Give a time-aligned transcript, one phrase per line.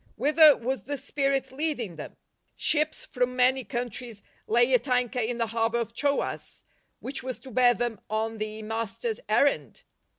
[0.19, 2.17] ■Whither was the spirit leading them?
[2.55, 6.63] Ships from many countries lay at anchor in the harbour of Troas—
[7.03, 9.83] ^which was to bear them on the Master's errand